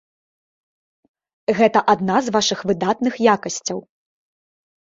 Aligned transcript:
Гэта 1.59 1.79
адна 1.95 2.17
з 2.29 2.33
вашых 2.39 2.59
выдатных 2.71 3.13
якасцяў. 3.35 3.79